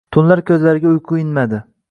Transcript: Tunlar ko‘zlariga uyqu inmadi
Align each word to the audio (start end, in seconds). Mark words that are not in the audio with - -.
Tunlar 0.15 0.41
ko‘zlariga 0.51 0.89
uyqu 0.95 1.21
inmadi 1.27 1.63